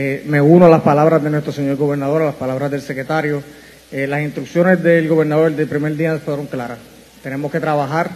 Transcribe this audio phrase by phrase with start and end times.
[0.00, 3.42] Eh, me uno a las palabras de nuestro señor gobernador, a las palabras del secretario.
[3.90, 6.78] Eh, las instrucciones del gobernador del primer día fueron claras.
[7.20, 8.08] Tenemos que trabajar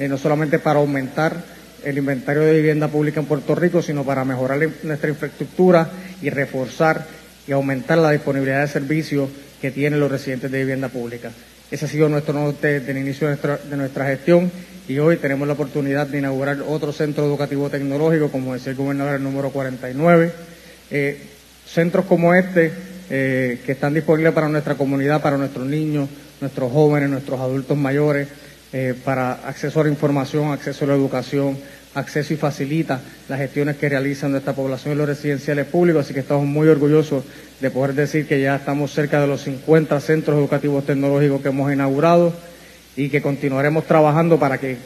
[0.00, 1.36] eh, no solamente para aumentar
[1.84, 5.88] el inventario de vivienda pública en Puerto Rico, sino para mejorar nuestra infraestructura
[6.20, 7.06] y reforzar
[7.46, 9.30] y aumentar la disponibilidad de servicios
[9.62, 11.30] que tienen los residentes de vivienda pública.
[11.70, 14.50] Ese ha sido nuestro norte desde el inicio de nuestra, de nuestra gestión
[14.88, 19.14] y hoy tenemos la oportunidad de inaugurar otro centro educativo tecnológico, como decía el gobernador,
[19.14, 20.57] el número 49.
[20.90, 21.18] Eh,
[21.66, 22.72] centros como este,
[23.10, 26.08] eh, que están disponibles para nuestra comunidad, para nuestros niños,
[26.40, 28.28] nuestros jóvenes, nuestros adultos mayores,
[28.72, 31.56] eh, para acceso a la información, acceso a la educación,
[31.94, 36.20] acceso y facilita las gestiones que realizan nuestra población en los residenciales públicos, así que
[36.20, 37.24] estamos muy orgullosos
[37.60, 41.72] de poder decir que ya estamos cerca de los 50 centros educativos tecnológicos que hemos
[41.72, 42.32] inaugurado
[42.94, 44.76] y que continuaremos trabajando para que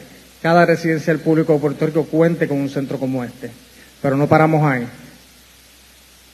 [0.40, 3.50] cada residencial público de Puerto Rico cuente con un centro como este.
[4.00, 4.86] Pero no paramos ahí.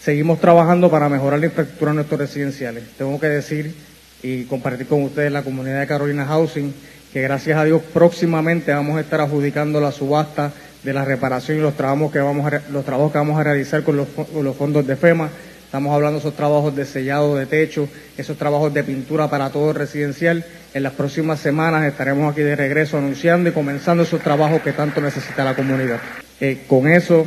[0.08, 2.82] Seguimos trabajando para mejorar la infraestructura de nuestros residenciales.
[2.96, 3.74] Tengo que decir
[4.22, 6.72] y compartir con ustedes la comunidad de Carolina Housing
[7.12, 10.50] que gracias a Dios próximamente vamos a estar adjudicando la subasta
[10.82, 13.82] de la reparación y los trabajos que vamos a, los trabajos que vamos a realizar
[13.82, 14.08] con los,
[14.56, 15.28] fondos de FEMA.
[15.66, 19.74] Estamos hablando de esos trabajos de sellado de techo, esos trabajos de pintura para todo
[19.74, 20.42] residencial.
[20.72, 25.02] En las próximas semanas estaremos aquí de regreso anunciando y comenzando esos trabajos que tanto
[25.02, 26.00] necesita la comunidad.
[26.40, 27.26] Eh, con eso,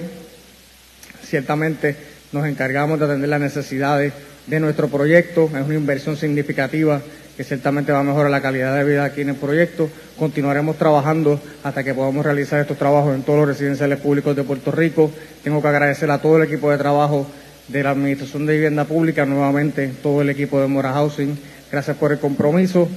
[1.23, 4.13] ciertamente nos encargamos de atender las necesidades
[4.47, 5.49] de nuestro proyecto.
[5.55, 7.01] Es una inversión significativa
[7.35, 9.89] que ciertamente va a mejorar la calidad de vida aquí en el proyecto.
[10.17, 14.71] Continuaremos trabajando hasta que podamos realizar estos trabajos en todos los residenciales públicos de Puerto
[14.71, 15.11] Rico.
[15.43, 17.27] Tengo que agradecer a todo el equipo de trabajo
[17.67, 21.37] de la Administración de Vivienda Pública, nuevamente todo el equipo de Mora Housing.
[21.71, 22.89] Gracias por el compromiso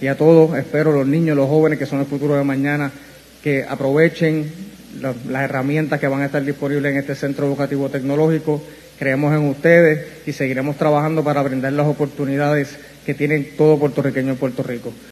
[0.00, 2.90] y a todos, espero los niños, los jóvenes que son el futuro de mañana,
[3.42, 4.50] que aprovechen
[4.98, 8.62] las herramientas que van a estar disponibles en este centro educativo tecnológico.
[8.98, 14.36] Creemos en ustedes y seguiremos trabajando para brindar las oportunidades que tienen todo puertorriqueño en
[14.36, 14.92] Puerto Rico.